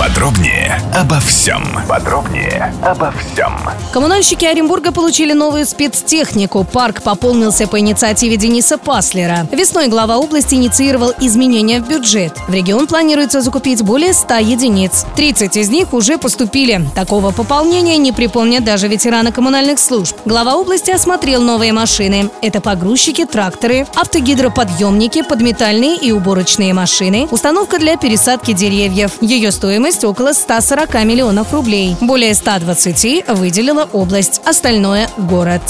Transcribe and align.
Подробнее 0.00 0.80
обо 0.94 1.20
всем. 1.20 1.62
Подробнее 1.86 2.72
обо 2.82 3.12
всем. 3.12 3.54
Коммунальщики 3.92 4.46
Оренбурга 4.46 4.92
получили 4.92 5.34
новую 5.34 5.66
спецтехнику. 5.66 6.64
Парк 6.64 7.02
пополнился 7.02 7.66
по 7.66 7.78
инициативе 7.78 8.38
Дениса 8.38 8.78
Паслера. 8.78 9.46
Весной 9.52 9.88
глава 9.88 10.16
области 10.16 10.54
инициировал 10.54 11.12
изменения 11.20 11.82
в 11.82 11.86
бюджет. 11.88 12.32
В 12.48 12.54
регион 12.54 12.86
планируется 12.86 13.42
закупить 13.42 13.82
более 13.82 14.14
100 14.14 14.36
единиц. 14.36 15.04
30 15.16 15.58
из 15.58 15.68
них 15.68 15.92
уже 15.92 16.16
поступили. 16.16 16.80
Такого 16.94 17.30
пополнения 17.30 17.98
не 17.98 18.12
припомнят 18.12 18.64
даже 18.64 18.88
ветераны 18.88 19.32
коммунальных 19.32 19.78
служб. 19.78 20.16
Глава 20.24 20.56
области 20.56 20.90
осмотрел 20.90 21.42
новые 21.42 21.74
машины. 21.74 22.30
Это 22.40 22.62
погрузчики, 22.62 23.26
тракторы, 23.26 23.86
автогидроподъемники, 23.94 25.20
подметальные 25.20 25.96
и 25.96 26.10
уборочные 26.10 26.72
машины, 26.72 27.28
установка 27.30 27.78
для 27.78 27.98
пересадки 27.98 28.54
деревьев. 28.54 29.12
Ее 29.20 29.52
стоимость 29.90 30.04
около 30.04 30.32
140 30.32 31.04
миллионов 31.04 31.52
рублей. 31.52 31.96
Более 32.00 32.34
120 32.34 33.28
выделила 33.28 33.88
область, 33.92 34.40
остальное– 34.44 35.08
город. 35.16 35.62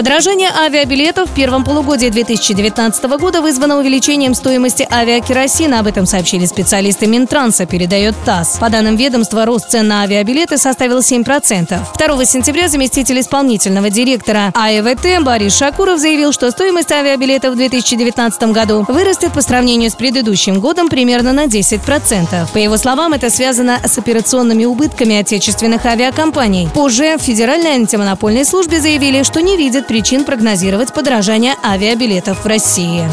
Подорожание 0.00 0.48
авиабилетов 0.48 1.28
в 1.28 1.34
первом 1.34 1.62
полугодии 1.62 2.08
2019 2.08 3.04
года 3.18 3.42
вызвано 3.42 3.78
увеличением 3.78 4.32
стоимости 4.32 4.88
авиакеросина. 4.90 5.80
Об 5.80 5.88
этом 5.88 6.06
сообщили 6.06 6.46
специалисты 6.46 7.06
Минтранса, 7.06 7.66
передает 7.66 8.14
ТАСС. 8.24 8.56
По 8.58 8.70
данным 8.70 8.96
ведомства, 8.96 9.44
рост 9.44 9.68
цен 9.68 9.88
на 9.88 10.00
авиабилеты 10.04 10.56
составил 10.56 11.00
7%. 11.00 11.78
2 11.98 12.24
сентября 12.24 12.68
заместитель 12.68 13.20
исполнительного 13.20 13.90
директора 13.90 14.50
АЭВТ 14.54 15.22
Борис 15.22 15.58
Шакуров 15.58 16.00
заявил, 16.00 16.32
что 16.32 16.50
стоимость 16.50 16.90
авиабилетов 16.92 17.52
в 17.52 17.56
2019 17.58 18.42
году 18.54 18.86
вырастет 18.88 19.34
по 19.34 19.42
сравнению 19.42 19.90
с 19.90 19.94
предыдущим 19.96 20.60
годом 20.60 20.88
примерно 20.88 21.34
на 21.34 21.44
10%. 21.44 22.50
По 22.50 22.56
его 22.56 22.78
словам, 22.78 23.12
это 23.12 23.28
связано 23.28 23.78
с 23.84 23.98
операционными 23.98 24.64
убытками 24.64 25.16
отечественных 25.16 25.84
авиакомпаний. 25.84 26.70
Позже 26.72 27.18
в 27.18 27.22
Федеральной 27.22 27.72
антимонопольной 27.72 28.46
службе 28.46 28.80
заявили, 28.80 29.24
что 29.24 29.42
не 29.42 29.58
видят 29.58 29.89
причин 29.90 30.24
прогнозировать 30.24 30.94
подорожание 30.94 31.56
авиабилетов 31.64 32.44
в 32.44 32.46
России. 32.46 33.10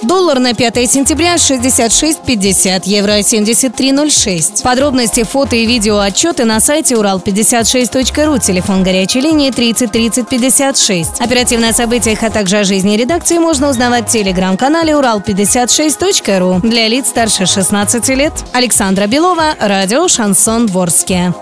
Доллар 0.00 0.38
на 0.38 0.54
5 0.54 0.90
сентября 0.90 1.34
66.50, 1.34 2.84
евро 2.86 3.18
73.06. 3.18 4.62
Подробности, 4.62 5.24
фото 5.24 5.54
и 5.54 5.66
видео 5.66 5.98
отчеты 5.98 6.46
на 6.46 6.58
сайте 6.58 6.94
урал56.ру, 6.94 8.38
телефон 8.38 8.82
горячей 8.82 9.20
линии 9.20 9.50
30 9.50 9.92
30 9.92 10.26
56. 10.26 11.20
Оперативно 11.20 11.68
о 11.68 11.72
событиях, 11.74 12.22
а 12.22 12.30
также 12.30 12.60
о 12.60 12.64
жизни 12.64 12.96
редакции 12.96 13.36
можно 13.36 13.68
узнавать 13.68 14.08
в 14.08 14.10
телеграм-канале 14.10 14.94
урал56.ру 14.94 16.66
для 16.66 16.88
лиц 16.88 17.08
старше 17.08 17.44
16 17.44 18.08
лет. 18.08 18.32
Александра 18.54 19.06
Белова, 19.06 19.54
радио 19.60 20.08
«Шансон 20.08 20.66
Ворске». 20.68 21.34